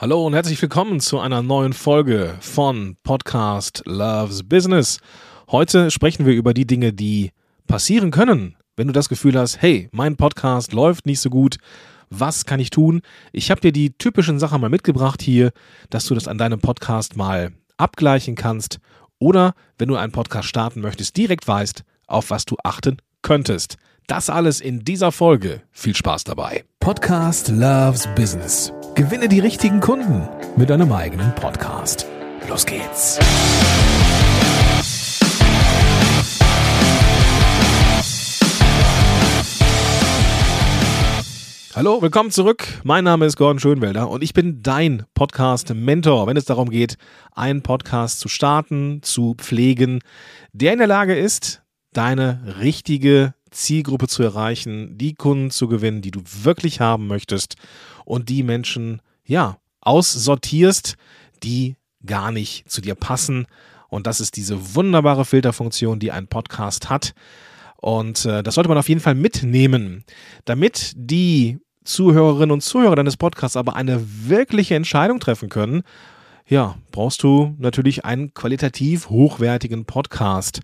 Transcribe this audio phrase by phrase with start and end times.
[0.00, 4.98] Hallo und herzlich willkommen zu einer neuen Folge von Podcast Loves Business.
[5.50, 7.32] Heute sprechen wir über die Dinge, die
[7.66, 11.58] passieren können, wenn du das Gefühl hast, hey, mein Podcast läuft nicht so gut.
[12.08, 13.02] Was kann ich tun?
[13.32, 15.50] Ich habe dir die typischen Sachen mal mitgebracht hier,
[15.90, 18.78] dass du das an deinem Podcast mal abgleichen kannst
[19.18, 23.76] oder wenn du einen Podcast starten möchtest, direkt weißt, auf was du achten könntest.
[24.06, 25.60] Das alles in dieser Folge.
[25.72, 26.64] Viel Spaß dabei.
[26.80, 28.72] Podcast Loves Business.
[28.94, 32.06] Gewinne die richtigen Kunden mit deinem eigenen Podcast.
[32.48, 33.18] Los geht's.
[41.74, 42.66] Hallo, willkommen zurück.
[42.82, 46.96] Mein Name ist Gordon Schönwelder und ich bin dein Podcast-Mentor, wenn es darum geht,
[47.32, 50.00] einen Podcast zu starten, zu pflegen,
[50.52, 51.62] der in der Lage ist,
[51.92, 57.56] deine richtige Zielgruppe zu erreichen, die Kunden zu gewinnen, die du wirklich haben möchtest
[58.04, 60.96] und die Menschen, ja, aussortierst,
[61.42, 63.46] die gar nicht zu dir passen.
[63.88, 67.14] Und das ist diese wunderbare Filterfunktion, die ein Podcast hat.
[67.76, 70.04] Und äh, das sollte man auf jeden Fall mitnehmen,
[70.44, 75.82] damit die Zuhörerinnen und Zuhörer deines Podcasts aber eine wirkliche Entscheidung treffen können.
[76.46, 80.60] Ja, brauchst du natürlich einen qualitativ hochwertigen Podcast.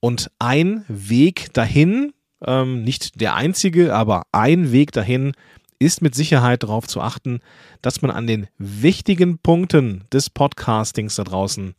[0.00, 2.12] Und ein Weg dahin,
[2.44, 5.32] ähm, nicht der einzige, aber ein Weg dahin
[5.78, 7.40] ist mit Sicherheit darauf zu achten,
[7.82, 11.74] dass man an den wichtigen Punkten des Podcastings da draußen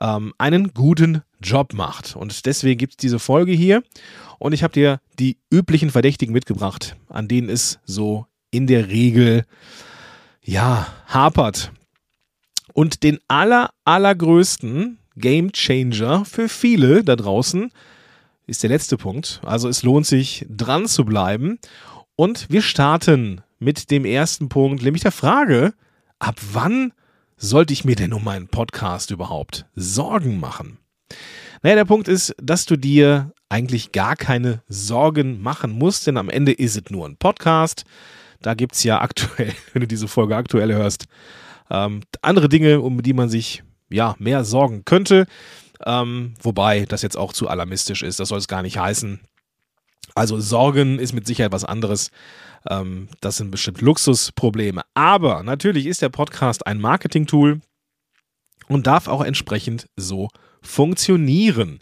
[0.00, 2.16] ähm, einen guten Job macht.
[2.16, 3.82] Und deswegen gibt es diese Folge hier.
[4.38, 9.44] Und ich habe dir die üblichen Verdächtigen mitgebracht, an denen es so in der Regel
[10.42, 11.72] ja hapert.
[12.72, 17.72] Und den aller, allergrößten Game Changer für viele da draußen
[18.46, 19.40] ist der letzte Punkt.
[19.44, 21.58] Also es lohnt sich dran zu bleiben.
[22.14, 25.74] Und wir starten mit dem ersten Punkt, nämlich der Frage,
[26.18, 26.92] ab wann
[27.36, 30.78] sollte ich mir denn um meinen Podcast überhaupt Sorgen machen?
[31.62, 36.30] Naja, der Punkt ist, dass du dir eigentlich gar keine Sorgen machen musst, denn am
[36.30, 37.84] Ende ist es nur ein Podcast.
[38.40, 41.06] Da gibt es ja aktuell, wenn du diese Folge aktuell hörst,
[41.70, 45.26] ähm, andere Dinge, um die man sich ja mehr sorgen könnte.
[45.84, 49.20] Ähm, wobei das jetzt auch zu alarmistisch ist, das soll es gar nicht heißen.
[50.14, 52.10] Also Sorgen ist mit Sicherheit was anderes.
[52.68, 54.82] Ähm, das sind bestimmt Luxusprobleme.
[54.94, 57.60] Aber natürlich ist der Podcast ein Marketing-Tool
[58.68, 60.28] und darf auch entsprechend so
[60.62, 61.80] funktionieren.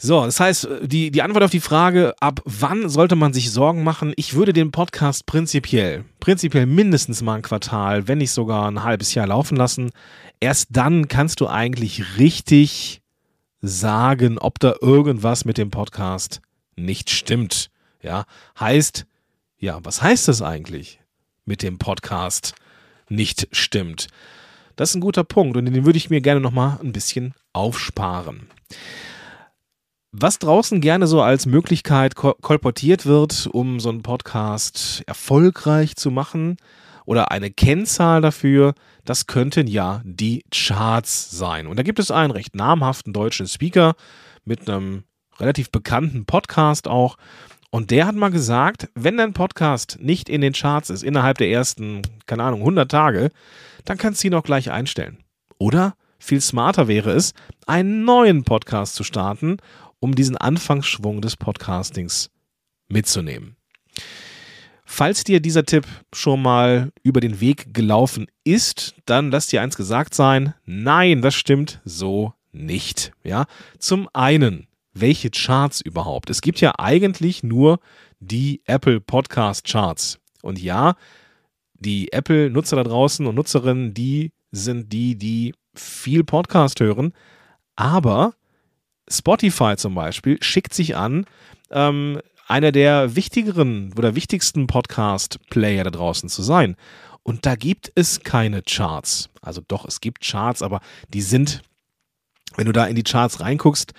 [0.00, 3.82] So, das heißt, die, die Antwort auf die Frage, ab wann sollte man sich Sorgen
[3.82, 4.12] machen?
[4.14, 9.14] Ich würde den Podcast prinzipiell, prinzipiell mindestens mal ein Quartal, wenn nicht sogar ein halbes
[9.14, 9.90] Jahr laufen lassen.
[10.38, 13.02] Erst dann kannst du eigentlich richtig
[13.60, 16.42] sagen, ob da irgendwas mit dem Podcast
[16.76, 17.68] nicht stimmt.
[18.00, 18.24] Ja,
[18.60, 19.04] heißt,
[19.58, 21.00] ja, was heißt das eigentlich
[21.44, 22.54] mit dem Podcast
[23.08, 24.06] nicht stimmt?
[24.76, 28.46] Das ist ein guter Punkt und den würde ich mir gerne nochmal ein bisschen aufsparen.
[30.12, 36.56] Was draußen gerne so als Möglichkeit kolportiert wird, um so einen Podcast erfolgreich zu machen
[37.04, 38.72] oder eine Kennzahl dafür,
[39.04, 41.66] das könnten ja die Charts sein.
[41.66, 43.96] Und da gibt es einen recht namhaften deutschen Speaker
[44.46, 45.04] mit einem
[45.38, 47.18] relativ bekannten Podcast auch.
[47.70, 51.50] Und der hat mal gesagt, wenn dein Podcast nicht in den Charts ist innerhalb der
[51.50, 53.28] ersten, keine Ahnung, 100 Tage,
[53.84, 55.18] dann kannst du ihn auch gleich einstellen.
[55.58, 57.34] Oder viel smarter wäre es,
[57.66, 59.58] einen neuen Podcast zu starten
[60.00, 62.30] um diesen Anfangsschwung des Podcastings
[62.88, 63.56] mitzunehmen.
[64.84, 69.76] Falls dir dieser Tipp schon mal über den Weg gelaufen ist, dann lass dir eins
[69.76, 73.12] gesagt sein, nein, das stimmt so nicht.
[73.22, 73.44] Ja,
[73.78, 76.30] zum einen, welche Charts überhaupt?
[76.30, 77.80] Es gibt ja eigentlich nur
[78.18, 80.18] die Apple Podcast Charts.
[80.42, 80.96] Und ja,
[81.74, 87.12] die Apple-Nutzer da draußen und Nutzerinnen, die sind die, die viel Podcast hören.
[87.76, 88.34] Aber
[89.10, 91.26] Spotify zum Beispiel schickt sich an,
[91.70, 96.76] ähm, einer der wichtigeren oder wichtigsten Podcast-Player da draußen zu sein.
[97.22, 99.28] Und da gibt es keine Charts.
[99.42, 100.80] Also doch, es gibt Charts, aber
[101.12, 101.62] die sind,
[102.56, 103.92] wenn du da in die Charts reinguckst,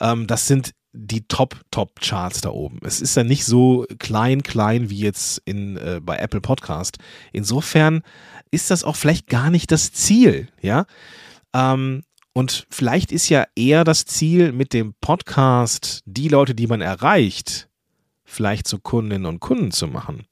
[0.00, 2.80] ähm, das sind die Top-Top-Charts da oben.
[2.82, 6.98] Es ist ja nicht so klein, klein wie jetzt in, äh, bei Apple Podcast.
[7.32, 8.02] Insofern
[8.50, 10.86] ist das auch vielleicht gar nicht das Ziel, ja.
[11.54, 12.02] Ähm,
[12.36, 17.66] und vielleicht ist ja eher das Ziel mit dem Podcast, die Leute, die man erreicht,
[18.26, 20.26] vielleicht zu Kundinnen und Kunden zu machen.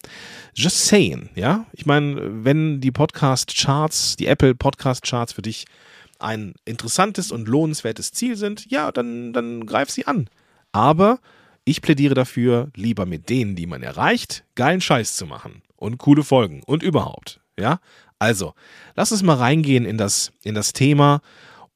[0.53, 1.65] Just saying, ja?
[1.73, 5.65] Ich meine, wenn die Podcast-Charts, die Apple Podcast-Charts für dich
[6.19, 10.29] ein interessantes und lohnenswertes Ziel sind, ja, dann, dann greif sie an.
[10.73, 11.21] Aber
[11.65, 16.23] ich plädiere dafür, lieber mit denen, die man erreicht, geilen Scheiß zu machen und coole
[16.23, 17.81] Folgen und überhaupt, ja?
[18.19, 18.53] Also,
[18.95, 21.23] lass uns mal reingehen in das, in das Thema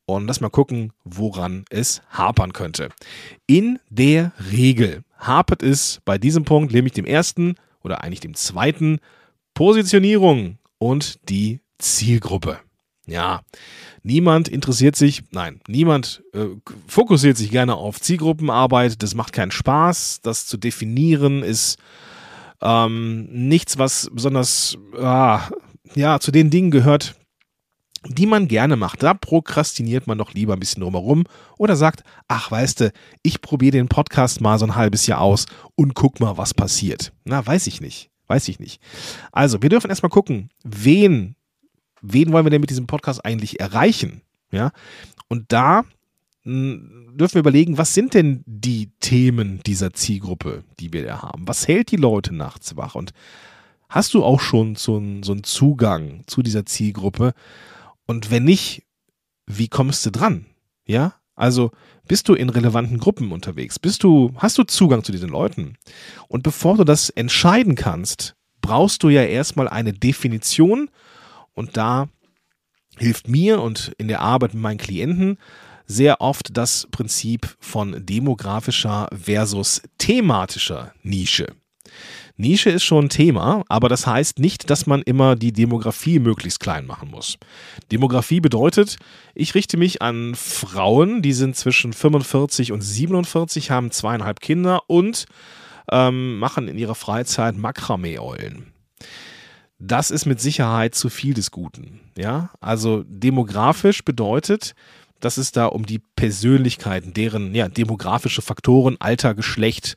[0.09, 2.89] und lass mal gucken, woran es hapern könnte.
[3.47, 9.01] In der Regel hapert es bei diesem Punkt, nämlich dem ersten oder eigentlich dem zweiten,
[9.53, 12.59] Positionierung und die Zielgruppe.
[13.07, 13.43] Ja,
[14.03, 16.47] niemand interessiert sich, nein, niemand äh,
[16.87, 19.03] fokussiert sich gerne auf Zielgruppenarbeit.
[19.03, 20.21] Das macht keinen Spaß.
[20.23, 21.77] Das zu definieren ist
[22.63, 25.39] ähm, nichts, was besonders, äh,
[25.95, 27.15] ja, zu den Dingen gehört,
[28.07, 29.03] die man gerne macht.
[29.03, 31.25] Da prokrastiniert man doch lieber ein bisschen drumherum
[31.57, 32.93] oder sagt, ach, weißt du,
[33.23, 37.13] ich probiere den Podcast mal so ein halbes Jahr aus und guck mal, was passiert.
[37.25, 38.11] Na, weiß ich nicht.
[38.27, 38.83] Weiß ich nicht.
[39.33, 41.35] Also, wir dürfen erstmal gucken, wen
[42.03, 44.23] wen wollen wir denn mit diesem Podcast eigentlich erreichen?
[44.51, 44.73] Ja,
[45.29, 45.85] und da
[46.43, 51.47] hm, dürfen wir überlegen, was sind denn die Themen dieser Zielgruppe, die wir da haben?
[51.47, 52.95] Was hält die Leute nachts wach?
[52.95, 53.13] Und
[53.89, 57.35] hast du auch schon so einen, so einen Zugang zu dieser Zielgruppe?
[58.09, 58.85] Und wenn nicht,
[59.47, 60.47] wie kommst du dran?
[60.87, 61.71] Ja, also
[62.09, 63.79] bist du in relevanten Gruppen unterwegs?
[63.79, 65.77] Bist du, hast du Zugang zu diesen Leuten?
[66.27, 70.91] Und bevor du das entscheiden kannst, brauchst du ja erstmal eine Definition
[71.53, 72.09] und da
[72.97, 75.37] hilft mir und in der Arbeit mit meinen Klienten
[75.87, 81.55] sehr oft das Prinzip von demografischer versus thematischer Nische.
[82.39, 86.61] Nische ist schon ein Thema, aber das heißt nicht, dass man immer die Demografie möglichst
[86.61, 87.37] klein machen muss.
[87.93, 88.97] Demografie bedeutet,
[89.35, 95.27] ich richte mich an Frauen, die sind zwischen 45 und 47, haben zweieinhalb Kinder und
[95.91, 98.73] ähm, machen in ihrer Freizeit Makramee-Eulen
[99.79, 102.01] das ist mit Sicherheit zu viel des Guten.
[102.17, 104.75] Ja, also demografisch bedeutet,
[105.21, 109.97] dass es da um die Persönlichkeiten, deren ja, demografische Faktoren, Alter, Geschlecht,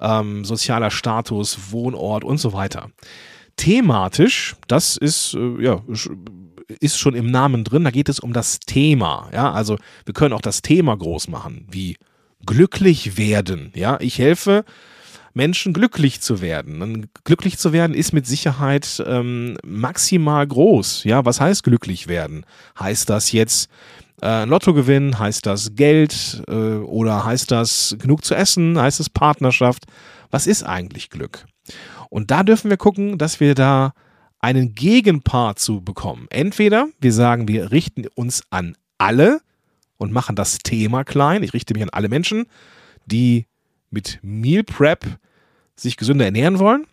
[0.00, 2.90] ähm, sozialer Status, Wohnort und so weiter.
[3.56, 5.82] Thematisch, das ist äh, ja
[6.80, 7.84] ist schon im Namen drin.
[7.84, 9.30] Da geht es um das Thema.
[9.32, 11.96] Ja, also wir können auch das Thema groß machen, wie
[12.44, 13.72] glücklich werden.
[13.74, 14.64] Ja, ich helfe
[15.38, 16.82] Menschen glücklich zu werden.
[16.82, 21.04] Und glücklich zu werden ist mit Sicherheit ähm, maximal groß.
[21.04, 22.44] Ja, was heißt glücklich werden?
[22.78, 23.70] Heißt das jetzt
[24.20, 25.20] äh, Lottogewinn?
[25.20, 26.42] Heißt das Geld?
[26.48, 28.80] Äh, oder heißt das genug zu essen?
[28.80, 29.84] Heißt das Partnerschaft?
[30.32, 31.46] Was ist eigentlich Glück?
[32.10, 33.92] Und da dürfen wir gucken, dass wir da
[34.40, 36.26] einen Gegenpart zu bekommen.
[36.30, 39.40] Entweder wir sagen, wir richten uns an alle
[39.98, 41.44] und machen das Thema klein.
[41.44, 42.46] Ich richte mich an alle Menschen,
[43.06, 43.46] die
[43.90, 45.18] mit Meal Prep
[45.78, 46.86] sich gesünder ernähren wollen.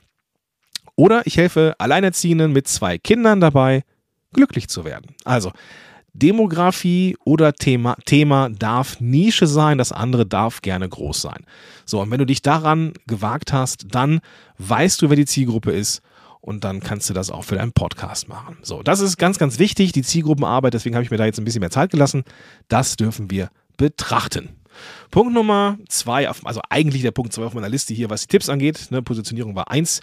[0.95, 3.83] Oder ich helfe Alleinerziehenden mit zwei Kindern dabei,
[4.31, 5.15] glücklich zu werden.
[5.25, 5.51] Also
[6.13, 11.45] Demografie oder Thema, Thema darf Nische sein, das andere darf gerne groß sein.
[11.85, 14.21] So, und wenn du dich daran gewagt hast, dann
[14.57, 16.01] weißt du, wer die Zielgruppe ist
[16.39, 18.57] und dann kannst du das auch für deinen Podcast machen.
[18.61, 21.43] So, das ist ganz, ganz wichtig, die Zielgruppenarbeit, deswegen habe ich mir da jetzt ein
[21.43, 22.23] bisschen mehr Zeit gelassen.
[22.69, 24.49] Das dürfen wir betrachten.
[25.11, 28.49] Punkt Nummer zwei, also eigentlich der Punkt zwei auf meiner Liste hier, was die Tipps
[28.49, 28.87] angeht.
[28.89, 30.01] Ne, Positionierung war eins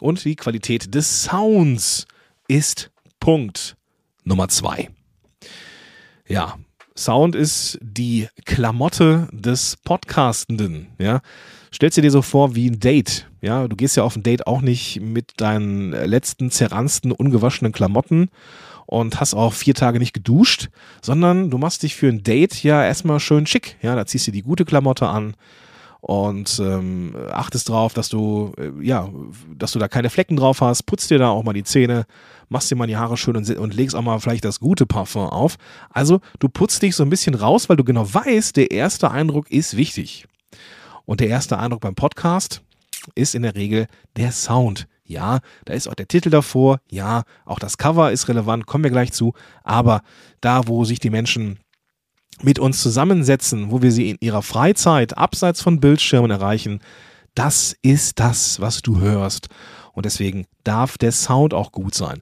[0.00, 2.06] und die Qualität des Sounds
[2.48, 3.76] ist Punkt
[4.24, 4.90] Nummer zwei.
[6.28, 6.56] Ja,
[6.96, 10.88] Sound ist die Klamotte des Podcastenden.
[10.98, 11.20] Ja,
[11.74, 13.30] stellst du dir so vor wie ein Date.
[13.40, 18.28] Ja, du gehst ja auf ein Date auch nicht mit deinen letzten zerransten, ungewaschenen Klamotten
[18.92, 20.68] und hast auch vier Tage nicht geduscht,
[21.00, 23.76] sondern du machst dich für ein Date ja erstmal schön schick.
[23.80, 25.34] Ja, da ziehst du die gute Klamotte an
[26.02, 29.08] und ähm, achtest drauf, dass du äh, ja,
[29.56, 32.04] dass du da keine Flecken drauf hast, putzt dir da auch mal die Zähne,
[32.50, 35.26] machst dir mal die Haare schön und, und legst auch mal vielleicht das gute Parfum
[35.26, 35.56] auf.
[35.88, 39.50] Also du putzt dich so ein bisschen raus, weil du genau weißt, der erste Eindruck
[39.50, 40.26] ist wichtig.
[41.06, 42.60] Und der erste Eindruck beim Podcast
[43.14, 43.86] ist in der Regel
[44.16, 44.86] der Sound.
[45.12, 46.80] Ja, da ist auch der Titel davor.
[46.90, 49.34] Ja, auch das Cover ist relevant, kommen wir gleich zu.
[49.62, 50.02] Aber
[50.40, 51.58] da, wo sich die Menschen
[52.40, 56.80] mit uns zusammensetzen, wo wir sie in ihrer Freizeit abseits von Bildschirmen erreichen,
[57.34, 59.48] das ist das, was du hörst.
[59.92, 62.20] Und deswegen darf der Sound auch gut sein.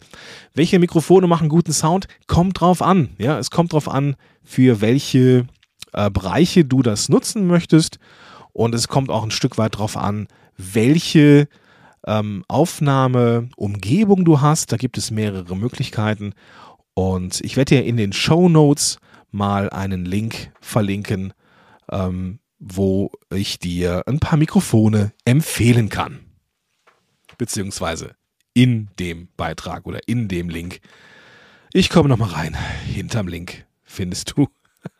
[0.54, 2.08] Welche Mikrofone machen guten Sound?
[2.26, 3.10] Kommt drauf an.
[3.18, 5.46] Ja, es kommt drauf an, für welche
[5.92, 7.98] äh, Bereiche du das nutzen möchtest.
[8.52, 11.48] Und es kommt auch ein Stück weit drauf an, welche
[12.06, 14.72] ähm, Aufnahmeumgebung du hast.
[14.72, 16.34] Da gibt es mehrere Möglichkeiten.
[16.94, 18.98] Und ich werde dir in den Show Notes
[19.30, 21.32] mal einen Link verlinken,
[21.90, 26.20] ähm, wo ich dir ein paar Mikrofone empfehlen kann.
[27.38, 28.16] Beziehungsweise
[28.54, 30.80] in dem Beitrag oder in dem Link.
[31.72, 32.56] Ich komme nochmal rein.
[32.86, 34.48] Hinterm Link findest du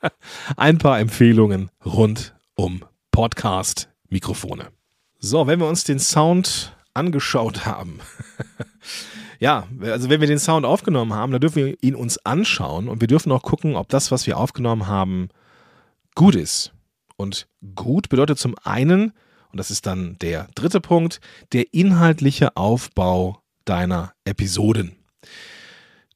[0.57, 4.69] ein paar Empfehlungen rund um Podcast-Mikrofone.
[5.19, 8.01] So, wenn wir uns den Sound angeschaut haben.
[9.41, 13.01] Ja, also wenn wir den Sound aufgenommen haben, dann dürfen wir ihn uns anschauen und
[13.01, 15.31] wir dürfen auch gucken, ob das, was wir aufgenommen haben,
[16.15, 16.73] gut ist.
[17.17, 19.13] Und gut bedeutet zum einen,
[19.51, 21.21] und das ist dann der dritte Punkt,
[21.53, 24.97] der inhaltliche Aufbau deiner Episoden.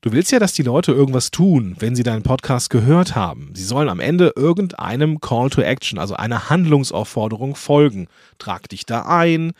[0.02, 3.52] Du willst ja, dass die Leute irgendwas tun, wenn sie deinen Podcast gehört haben.
[3.54, 8.08] Sie sollen am Ende irgendeinem Call to Action, also einer Handlungsaufforderung folgen.
[8.38, 9.54] Trag dich da ein,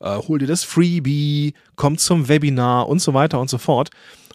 [0.00, 3.90] äh, hol dir das Freebie, komm zum Webinar und so weiter und so fort.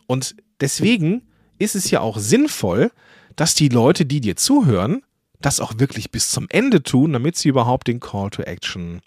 [0.08, 1.24] Und deswegen
[1.60, 2.92] ist es ja auch sinnvoll,
[3.36, 5.04] dass die Leute, die dir zuhören,
[5.42, 9.02] das auch wirklich bis zum Ende tun, damit sie überhaupt den Call to Action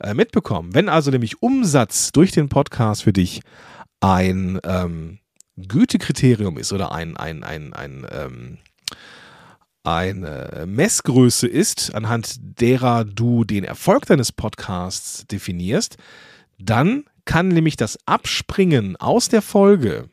[0.00, 0.74] äh, mitbekommen.
[0.74, 3.40] Wenn also nämlich Umsatz durch den Podcast für dich
[4.00, 5.18] ein ähm,
[5.56, 8.58] Gütekriterium ist oder ein, ein, ein, ein, ähm,
[9.84, 15.96] eine Messgröße ist, anhand derer du den Erfolg deines Podcasts definierst,
[16.58, 20.08] dann kann nämlich das Abspringen aus der Folge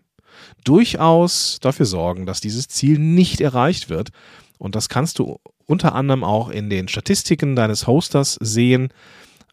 [0.64, 4.10] durchaus dafür sorgen, dass dieses Ziel nicht erreicht wird.
[4.58, 8.90] Und das kannst du unter anderem auch in den Statistiken deines Hosters sehen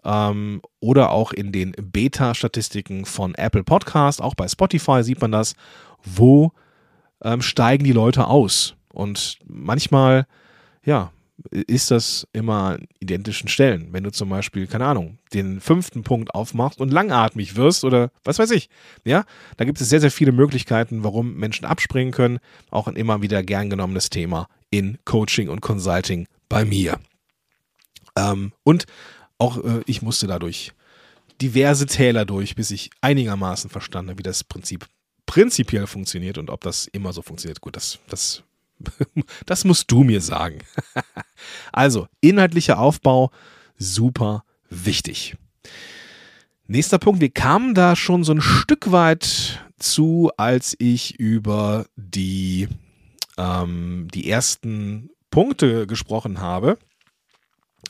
[0.05, 4.23] ähm, oder auch in den Beta-Statistiken von Apple Podcast.
[4.23, 5.55] Auch bei Spotify sieht man das.
[6.05, 6.53] Wo
[7.23, 8.75] ähm, steigen die Leute aus?
[8.97, 10.27] Und manchmal,
[10.85, 11.13] ja,
[11.53, 13.93] ist das immer an identischen Stellen.
[13.93, 18.39] Wenn du zum Beispiel, keine Ahnung, den fünften Punkt aufmachst und langatmig wirst oder was
[18.39, 18.71] weiß ich,
[19.05, 19.25] ja,
[19.57, 22.39] da gibt es sehr, sehr viele Möglichkeiten, warum Menschen abspringen können.
[22.71, 26.99] Auch ein immer wieder gern genommenes Thema in Coaching und Consulting bei mir.
[28.17, 28.87] Ähm, und
[29.39, 30.73] auch äh, ich musste dadurch
[31.41, 34.87] diverse Täler durch, bis ich einigermaßen verstanden, wie das Prinzip
[35.27, 37.61] prinzipiell funktioniert und ob das immer so funktioniert.
[37.61, 38.43] Gut, das, das,
[39.47, 40.59] das musst du mir sagen.
[41.73, 43.31] also, inhaltlicher Aufbau,
[43.77, 45.37] super wichtig.
[46.67, 52.69] Nächster Punkt, wir kamen da schon so ein Stück weit zu, als ich über die,
[53.39, 56.79] ähm, die ersten Punkte gesprochen habe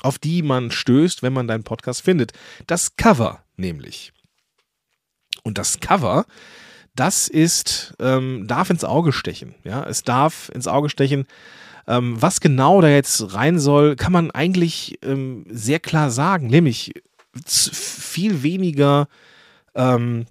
[0.03, 2.33] auf die man stößt, wenn man deinen Podcast findet.
[2.67, 4.13] Das Cover nämlich.
[5.43, 6.27] Und das Cover,
[6.97, 9.55] das ist, ähm, darf ins Auge stechen.
[9.65, 11.27] Ja, es darf ins Auge stechen.
[11.87, 16.95] Ähm, was genau da jetzt rein soll, kann man eigentlich ähm, sehr klar sagen, nämlich
[17.45, 19.09] viel weniger
[19.75, 20.27] ähm,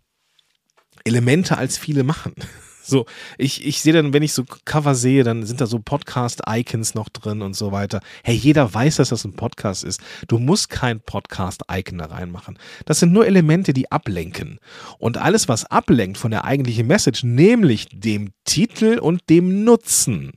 [1.06, 2.34] Elemente als viele machen.
[2.88, 3.08] So,
[3.40, 7.10] ich, ich sehe dann, wenn ich so Cover sehe, dann sind da so Podcast-Icons noch
[7.10, 8.00] drin und so weiter.
[8.24, 10.00] Hey, jeder weiß, dass das ein Podcast ist.
[10.28, 12.60] Du musst kein Podcast-Icon da reinmachen.
[12.86, 14.60] Das sind nur Elemente, die ablenken.
[15.00, 20.34] Und alles, was ablenkt von der eigentlichen Message, nämlich dem Titel und dem Nutzen,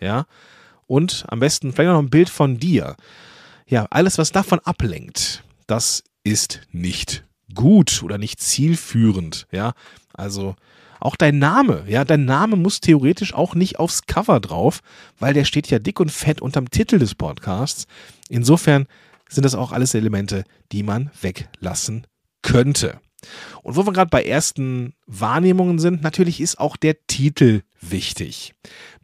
[0.00, 0.24] ja,
[0.86, 2.96] und am besten vielleicht noch ein Bild von dir.
[3.66, 7.24] Ja, alles, was davon ablenkt, das ist nicht
[7.54, 9.74] gut oder nicht zielführend, ja.
[10.14, 10.56] Also,
[11.04, 14.80] auch dein Name, ja, dein Name muss theoretisch auch nicht aufs Cover drauf,
[15.18, 17.86] weil der steht ja dick und fett unterm Titel des Podcasts.
[18.30, 18.86] Insofern
[19.28, 22.06] sind das auch alles Elemente, die man weglassen
[22.40, 23.00] könnte.
[23.62, 28.54] Und wo wir gerade bei ersten Wahrnehmungen sind, natürlich ist auch der Titel wichtig.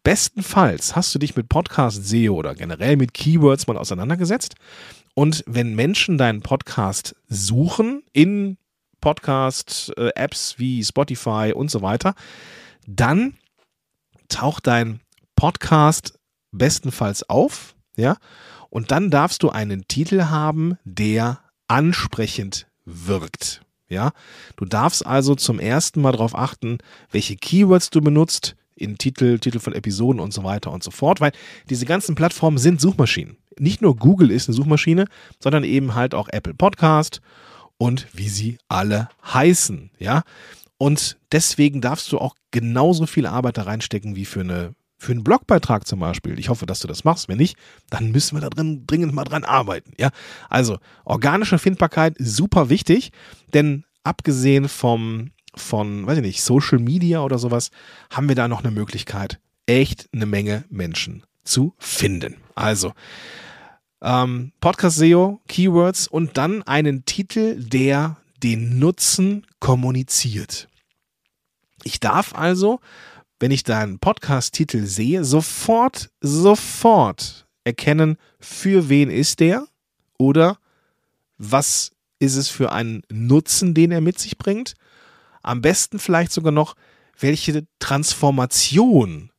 [0.02, 4.54] Bestenfalls hast du dich mit Podcast SEO oder generell mit Keywords mal auseinandergesetzt.
[5.14, 8.56] Und wenn Menschen deinen Podcast suchen in
[9.00, 12.14] Podcast-Apps wie Spotify und so weiter,
[12.86, 13.34] dann
[14.28, 15.00] taucht dein
[15.36, 16.18] Podcast
[16.52, 18.16] bestenfalls auf, ja,
[18.68, 23.62] und dann darfst du einen Titel haben, der ansprechend wirkt.
[23.88, 24.12] Ja,
[24.56, 26.78] du darfst also zum ersten Mal darauf achten,
[27.10, 31.20] welche Keywords du benutzt in Titel, Titel von Episoden und so weiter und so fort,
[31.20, 31.32] weil
[31.68, 33.36] diese ganzen Plattformen sind Suchmaschinen.
[33.58, 35.06] Nicht nur Google ist eine Suchmaschine,
[35.40, 37.20] sondern eben halt auch Apple Podcast
[37.80, 40.22] und wie sie alle heißen, ja.
[40.76, 45.24] Und deswegen darfst du auch genauso viel Arbeit da reinstecken wie für eine für einen
[45.24, 46.38] Blogbeitrag zum Beispiel.
[46.38, 47.28] Ich hoffe, dass du das machst.
[47.28, 47.56] Wenn nicht,
[47.88, 49.92] dann müssen wir da drin dringend mal dran arbeiten.
[49.98, 50.10] Ja,
[50.50, 53.12] also organische Findbarkeit super wichtig,
[53.54, 57.70] denn abgesehen vom von, weiß ich nicht, Social Media oder sowas,
[58.10, 62.36] haben wir da noch eine Möglichkeit, echt eine Menge Menschen zu finden.
[62.54, 62.92] Also
[64.02, 70.68] ähm, Podcast SEO, Keywords und dann einen Titel, der den Nutzen kommuniziert.
[71.84, 72.80] Ich darf also,
[73.38, 79.66] wenn ich da einen Podcast-Titel sehe, sofort, sofort erkennen, für wen ist der
[80.18, 80.58] oder
[81.38, 84.74] was ist es für einen Nutzen, den er mit sich bringt.
[85.42, 86.76] Am besten vielleicht sogar noch,
[87.18, 89.30] welche Transformation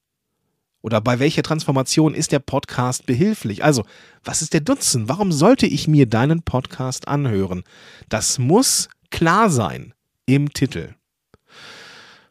[0.82, 3.64] oder bei welcher Transformation ist der Podcast behilflich?
[3.64, 3.84] Also,
[4.24, 5.10] was ist der Nutzen?
[5.10, 7.64] Warum sollte ich mir deinen Podcast anhören?
[8.10, 9.94] Das muss klar sein
[10.26, 10.96] im Titel.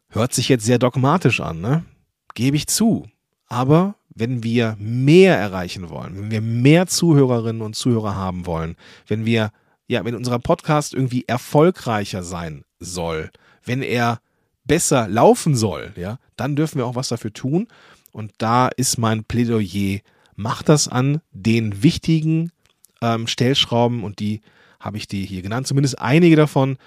[0.09, 1.85] Hört sich jetzt sehr dogmatisch an, ne?
[2.35, 3.07] Gebe ich zu.
[3.47, 8.76] Aber wenn wir mehr erreichen wollen, wenn wir mehr Zuhörerinnen und Zuhörer haben wollen,
[9.07, 9.50] wenn wir,
[9.87, 13.30] ja, wenn unser Podcast irgendwie erfolgreicher sein soll,
[13.64, 14.21] wenn er
[14.64, 17.69] besser laufen soll, ja, dann dürfen wir auch was dafür tun.
[18.12, 20.00] Und da ist mein Plädoyer,
[20.37, 22.50] mach das an den wichtigen
[23.02, 24.40] ähm, Stellschrauben und die
[24.79, 26.79] habe ich dir hier genannt, zumindest einige davon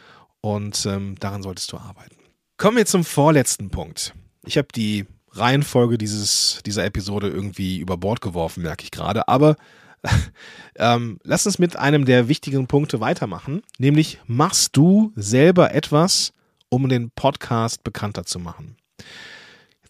[0.41, 2.15] und ähm, daran solltest du arbeiten.
[2.57, 4.13] Kommen wir zum vorletzten Punkt.
[4.45, 9.55] Ich habe die Reihenfolge dieses, dieser Episode irgendwie über Bord geworfen, merke ich gerade, aber
[10.75, 16.33] ähm, lass uns mit einem der wichtigen Punkte weitermachen, nämlich machst du selber etwas,
[16.69, 18.75] um den Podcast bekannter zu machen?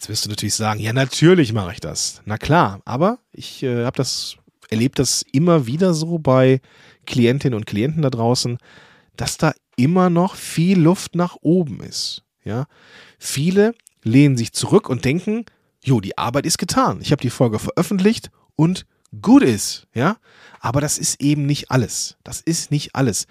[0.03, 2.22] Jetzt wirst du natürlich sagen, ja, natürlich mache ich das.
[2.25, 4.36] Na klar, aber ich äh, habe das
[4.69, 6.60] erlebt das immer wieder so bei
[7.05, 8.57] Klientinnen und Klienten da draußen,
[9.15, 12.24] dass da immer noch viel Luft nach oben ist.
[12.43, 12.65] Ja,
[13.17, 15.45] viele lehnen sich zurück und denken,
[15.81, 17.00] jo, die Arbeit ist getan.
[17.00, 18.86] Ich habe die Folge veröffentlicht und
[19.22, 20.17] gut ist, ja.
[20.60, 22.17] Aber das ist eben nicht alles.
[22.25, 23.25] Das ist nicht alles.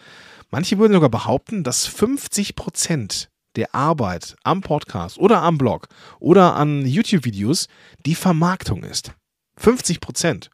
[0.50, 5.88] Manche würden sogar behaupten, dass 50 Prozent der Arbeit am Podcast oder am Blog
[6.20, 7.68] oder an YouTube-Videos
[8.06, 9.12] die Vermarktung ist.
[9.56, 10.50] 50 Prozent.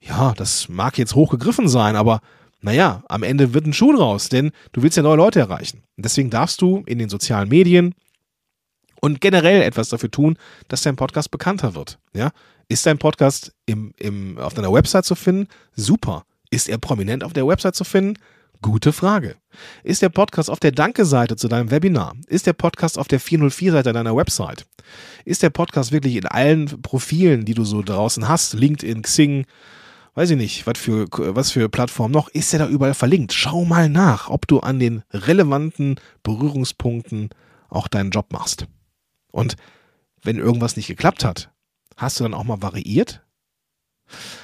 [0.00, 2.20] Ja, das mag jetzt hochgegriffen sein, aber
[2.60, 5.82] naja, am Ende wird ein Schuh draus, denn du willst ja neue Leute erreichen.
[5.96, 7.94] Deswegen darfst du in den sozialen Medien
[9.00, 10.38] und generell etwas dafür tun,
[10.68, 11.98] dass dein Podcast bekannter wird.
[12.14, 12.30] Ja?
[12.68, 15.48] Ist dein Podcast im, im, auf deiner Website zu finden?
[15.74, 16.24] Super.
[16.50, 18.18] Ist er prominent auf der Website zu finden?
[18.66, 19.36] Gute Frage.
[19.84, 22.16] Ist der Podcast auf der Danke-Seite zu deinem Webinar?
[22.26, 24.66] Ist der Podcast auf der 404-Seite deiner Website?
[25.24, 29.46] Ist der Podcast wirklich in allen Profilen, die du so draußen hast, LinkedIn, Xing,
[30.14, 33.32] weiß ich nicht, was für, was für Plattformen noch, ist der da überall verlinkt?
[33.32, 37.28] Schau mal nach, ob du an den relevanten Berührungspunkten
[37.68, 38.66] auch deinen Job machst.
[39.30, 39.54] Und
[40.22, 41.52] wenn irgendwas nicht geklappt hat,
[41.96, 43.25] hast du dann auch mal variiert?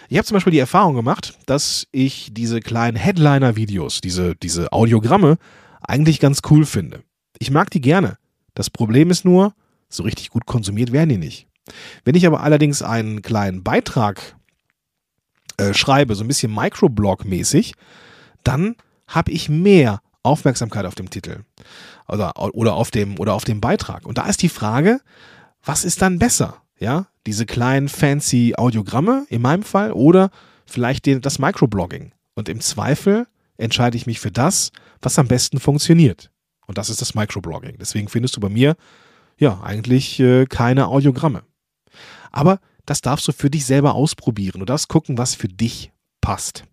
[0.08, 5.38] Ich habe zum Beispiel die Erfahrung gemacht, dass ich diese kleinen Headliner-Videos, diese, diese Audiogramme,
[5.80, 7.02] eigentlich ganz cool finde.
[7.38, 8.18] Ich mag die gerne.
[8.54, 9.54] Das Problem ist nur,
[9.88, 11.46] so richtig gut konsumiert werden die nicht.
[12.04, 14.36] Wenn ich aber allerdings einen kleinen Beitrag
[15.56, 17.74] äh, schreibe, so ein bisschen Microblog-mäßig,
[18.42, 21.44] dann habe ich mehr Aufmerksamkeit auf dem Titel
[22.08, 24.06] oder, oder, auf dem, oder auf dem Beitrag.
[24.06, 25.00] Und da ist die Frage,
[25.64, 26.61] was ist dann besser?
[26.82, 30.30] Ja, diese kleinen fancy Audiogramme in meinem Fall oder
[30.66, 32.10] vielleicht den, das Microblogging.
[32.34, 36.32] Und im Zweifel entscheide ich mich für das, was am besten funktioniert.
[36.66, 37.76] Und das ist das Microblogging.
[37.78, 38.74] Deswegen findest du bei mir
[39.38, 41.44] ja eigentlich äh, keine Audiogramme.
[42.32, 44.58] Aber das darfst du für dich selber ausprobieren.
[44.58, 46.64] Du darfst gucken, was für dich passt.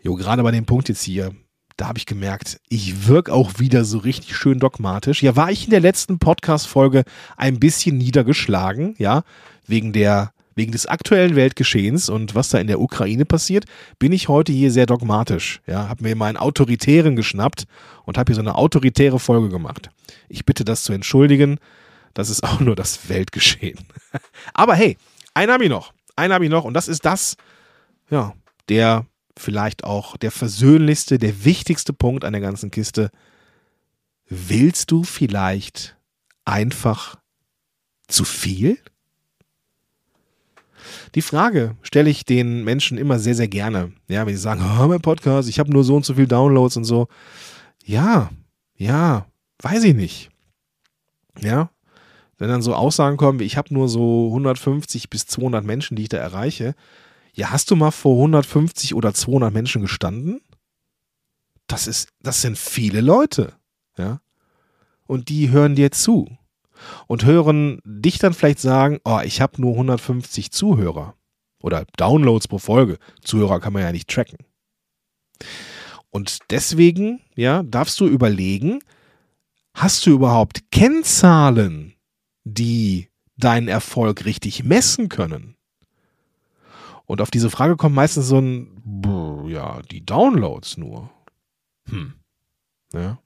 [0.00, 1.34] Jo, gerade bei dem Punkt jetzt hier,
[1.76, 5.22] da habe ich gemerkt, ich wirke auch wieder so richtig schön dogmatisch.
[5.22, 7.04] Ja, war ich in der letzten Podcast-Folge
[7.36, 9.22] ein bisschen niedergeschlagen, ja,
[9.66, 13.64] wegen der, wegen des aktuellen Weltgeschehens und was da in der Ukraine passiert,
[13.98, 15.60] bin ich heute hier sehr dogmatisch.
[15.66, 17.64] Ja, habe mir meinen Autoritären geschnappt
[18.04, 19.90] und habe hier so eine autoritäre Folge gemacht.
[20.28, 21.58] Ich bitte das zu entschuldigen.
[22.14, 23.78] Das ist auch nur das Weltgeschehen.
[24.54, 24.98] Aber hey,
[25.34, 25.92] einen habe ich noch.
[26.16, 27.36] Einen habe ich noch und das ist das,
[28.10, 28.34] ja,
[28.68, 33.10] der vielleicht auch der versöhnlichste, der wichtigste Punkt an der ganzen Kiste.
[34.28, 35.96] Willst du vielleicht
[36.44, 37.16] einfach
[38.08, 38.78] zu viel?
[41.14, 43.92] Die Frage stelle ich den Menschen immer sehr, sehr gerne.
[44.08, 46.76] Ja, wenn sie sagen, oh, mein Podcast, ich habe nur so und so viel Downloads
[46.76, 47.08] und so.
[47.84, 48.30] Ja,
[48.76, 49.26] ja,
[49.60, 50.30] weiß ich nicht.
[51.40, 51.70] Ja,
[52.38, 56.02] wenn dann so Aussagen kommen, wie ich habe nur so 150 bis 200 Menschen, die
[56.02, 56.74] ich da erreiche,
[57.34, 60.40] ja, hast du mal vor 150 oder 200 Menschen gestanden?
[61.66, 63.54] Das ist, das sind viele Leute,
[63.96, 64.20] ja.
[65.06, 66.36] Und die hören dir zu
[67.06, 71.14] und hören dich dann vielleicht sagen, oh, ich habe nur 150 Zuhörer
[71.62, 72.98] oder Downloads pro Folge.
[73.22, 74.38] Zuhörer kann man ja nicht tracken.
[76.10, 78.80] Und deswegen, ja, darfst du überlegen,
[79.74, 81.94] hast du überhaupt Kennzahlen,
[82.44, 85.56] die deinen Erfolg richtig messen können?
[87.12, 91.10] Und auf diese Frage kommt meistens so ein, ja, die Downloads nur.
[91.90, 92.14] Hm.
[92.94, 93.18] Ja.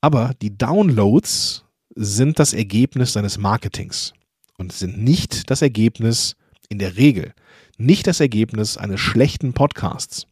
[0.00, 1.64] Aber die Downloads
[1.96, 4.12] sind das Ergebnis deines Marketings
[4.58, 6.36] und sind nicht das Ergebnis
[6.68, 7.34] in der Regel,
[7.78, 10.28] nicht das Ergebnis eines schlechten Podcasts.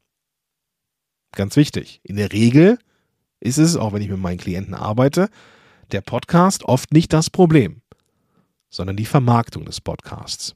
[1.33, 2.01] Ganz wichtig.
[2.05, 2.79] In der Regel
[3.40, 5.31] ist es, auch wenn ich mit meinen Klienten arbeite,
[5.90, 7.83] der Podcast oft nicht das Problem,
[8.70, 10.55] sondern die Vermarktung des Podcasts.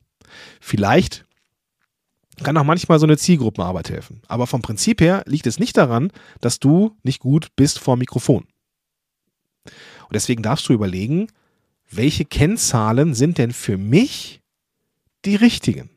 [0.61, 1.26] Vielleicht
[2.45, 4.21] kann auch manchmal so eine Zielgruppenarbeit helfen.
[4.29, 8.47] Aber vom Prinzip her liegt es nicht daran, dass du nicht gut bist vor Mikrofon.
[9.65, 11.29] Und deswegen darfst du überlegen,
[11.91, 14.43] welche Kennzahlen sind denn für mich
[15.25, 15.91] die richtigen?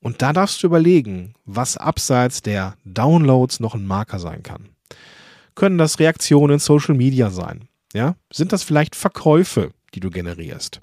[0.00, 4.70] Und da darfst du überlegen, was abseits der Downloads noch ein Marker sein kann.
[5.54, 7.68] Können das Reaktionen in Social Media sein?
[7.92, 8.16] Ja?
[8.32, 10.80] Sind das vielleicht Verkäufe, die du generierst?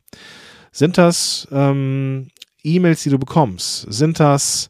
[0.72, 2.30] Sind das ähm,
[2.76, 3.86] E-Mails, die du bekommst?
[3.90, 4.70] Sind das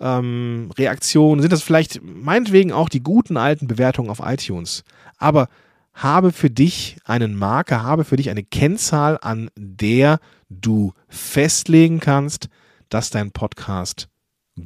[0.00, 1.40] ähm, Reaktionen?
[1.40, 4.84] Sind das vielleicht meinetwegen auch die guten alten Bewertungen auf iTunes?
[5.18, 5.48] Aber
[5.94, 12.48] habe für dich einen Marker, habe für dich eine Kennzahl, an der du festlegen kannst,
[12.88, 14.08] dass dein Podcast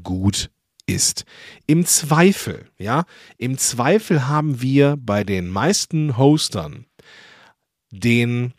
[0.03, 0.51] gut
[0.87, 1.25] ist.
[1.67, 3.05] Im Zweifel, ja,
[3.39, 6.87] im Zweifel haben wir bei den meisten Hostern
[7.91, 8.53] den,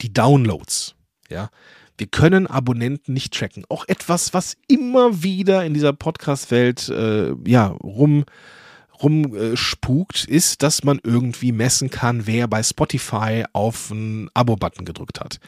[0.00, 0.94] die Downloads,
[1.28, 1.50] ja.
[1.98, 3.64] Wir können Abonnenten nicht tracken.
[3.68, 8.24] Auch etwas, was immer wieder in dieser Podcast-Welt äh, ja, rum,
[9.02, 15.40] rumspukt, ist, dass man irgendwie messen kann, wer bei Spotify auf einen Abo-Button gedrückt hat.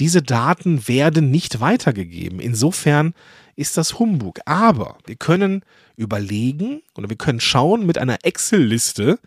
[0.00, 2.40] Diese Daten werden nicht weitergegeben.
[2.40, 3.14] Insofern
[3.54, 4.40] ist das Humbug.
[4.44, 5.62] Aber wir können
[5.96, 9.20] überlegen oder wir können schauen mit einer Excel-Liste,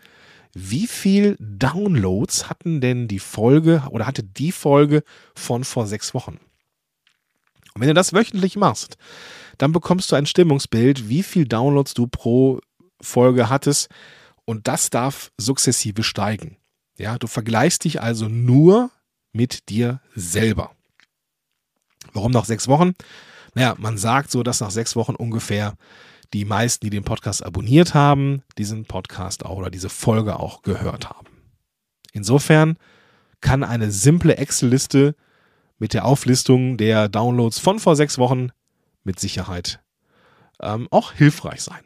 [0.52, 6.38] wie viel Downloads hatten denn die Folge oder hatte die Folge von vor sechs Wochen?
[7.76, 8.96] Und wenn du das wöchentlich machst,
[9.58, 12.58] dann bekommst du ein Stimmungsbild, wie viel Downloads du pro
[13.02, 13.90] Folge hattest.
[14.46, 16.56] Und das darf sukzessive steigen.
[16.96, 18.90] Ja, du vergleichst dich also nur
[19.34, 20.70] mit dir selber.
[22.14, 22.94] Warum nach sechs Wochen?
[23.54, 25.76] Naja, man sagt so, dass nach sechs Wochen ungefähr
[26.32, 31.10] die meisten, die den Podcast abonniert haben, diesen Podcast auch oder diese Folge auch gehört
[31.10, 31.28] haben.
[32.14, 32.78] Insofern
[33.42, 35.14] kann eine simple Excel-Liste
[35.78, 38.50] mit der Auflistung der Downloads von vor sechs Wochen
[39.04, 39.80] mit Sicherheit
[40.60, 41.80] ähm, auch hilfreich sein.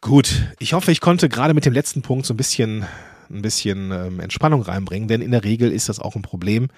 [0.00, 2.84] Gut, ich hoffe, ich konnte gerade mit dem letzten Punkt so ein bisschen,
[3.30, 6.68] ein bisschen ähm, Entspannung reinbringen, denn in der Regel ist das auch ein Problem,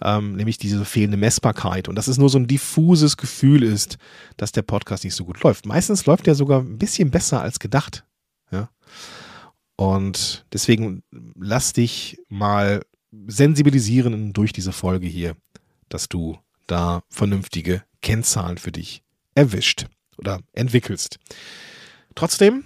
[0.00, 3.98] ähm, nämlich diese fehlende Messbarkeit und dass es nur so ein diffuses Gefühl ist,
[4.38, 5.66] dass der Podcast nicht so gut läuft.
[5.66, 8.04] Meistens läuft er sogar ein bisschen besser als gedacht.
[8.50, 8.70] Ja?
[9.76, 11.02] Und deswegen
[11.36, 12.80] lass dich mal
[13.26, 15.36] sensibilisieren durch diese Folge hier,
[15.88, 19.02] dass du da vernünftige Kennzahlen für dich
[19.34, 21.18] erwischt oder entwickelst.
[22.14, 22.64] Trotzdem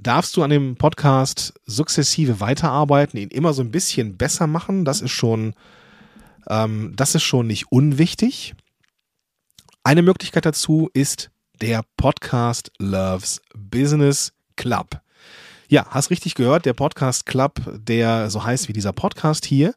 [0.00, 4.84] darfst du an dem Podcast sukzessive weiterarbeiten, ihn immer so ein bisschen besser machen.
[4.84, 5.54] Das ist schon,
[6.48, 8.54] ähm, das ist schon nicht unwichtig.
[9.84, 15.01] Eine Möglichkeit dazu ist der Podcast Loves Business Club.
[15.72, 19.72] Ja, hast richtig gehört, der Podcast Club, der so heißt wie dieser Podcast hier.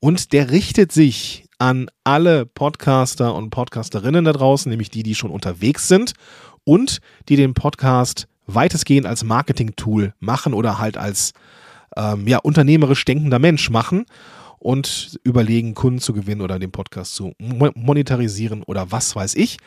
[0.00, 5.30] Und der richtet sich an alle Podcaster und Podcasterinnen da draußen, nämlich die, die schon
[5.30, 6.14] unterwegs sind
[6.64, 11.34] und die den Podcast weitestgehend als Marketing-Tool machen oder halt als
[11.98, 14.06] ähm, ja, unternehmerisch denkender Mensch machen
[14.58, 19.58] und überlegen, Kunden zu gewinnen oder den Podcast zu monetarisieren oder was weiß ich.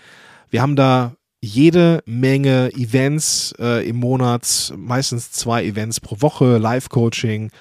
[0.50, 7.52] Wir haben da jede Menge Events äh, im Monat, meistens zwei Events pro Woche, Live-Coaching,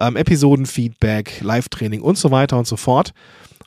[0.00, 3.12] ähm, Episodenfeedback, Live-Training und so weiter und so fort.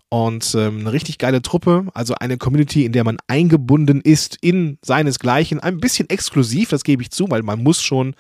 [0.10, 4.78] Und ähm, eine richtig geile Truppe, also eine Community, in der man eingebunden ist in
[4.84, 8.15] seinesgleichen, ein bisschen exklusiv, das gebe ich zu, weil man muss schon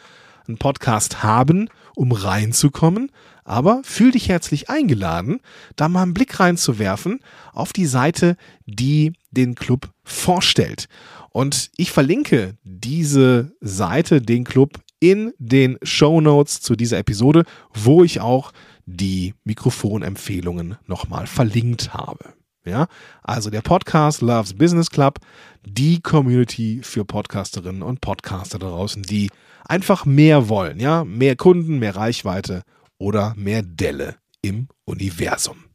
[0.47, 3.11] einen Podcast haben, um reinzukommen,
[3.43, 5.39] aber fühl dich herzlich eingeladen,
[5.75, 7.19] da mal einen Blick reinzuwerfen
[7.51, 10.87] auf die Seite, die den Club vorstellt.
[11.31, 18.03] Und ich verlinke diese Seite, den Club, in den Show Notes zu dieser Episode, wo
[18.03, 18.53] ich auch
[18.85, 22.33] die Mikrofonempfehlungen nochmal verlinkt habe.
[22.65, 22.87] Ja,
[23.21, 25.19] also der Podcast Loves Business Club,
[25.65, 29.29] die Community für Podcasterinnen und Podcaster da draußen, die
[29.65, 32.63] einfach mehr wollen, ja, mehr Kunden, mehr Reichweite
[32.97, 35.65] oder mehr Delle im Universum.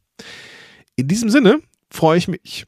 [0.95, 1.61] In diesem Sinne
[1.91, 2.65] freue ich mich.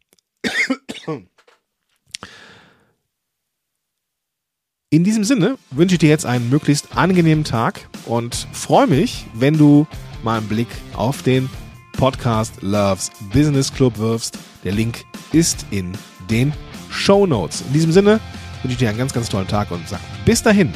[4.93, 9.58] In diesem Sinne wünsche ich dir jetzt einen möglichst angenehmen Tag und freue mich, wenn
[9.58, 9.88] du
[10.21, 11.49] mal einen Blick auf den
[11.93, 14.38] Podcast Loves Business Club wirfst.
[14.65, 15.93] Der Link ist in
[16.30, 16.51] den
[16.89, 17.62] Show Notes.
[17.67, 18.19] In diesem Sinne
[18.63, 20.73] wünsche ich dir einen ganz, ganz tollen Tag und sag bis dahin,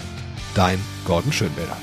[0.54, 1.76] dein Gordon Schönwälder.